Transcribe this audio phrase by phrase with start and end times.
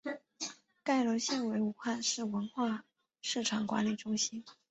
[0.81, 2.83] 该楼现为武汉市文化
[3.21, 4.43] 市场管理中心。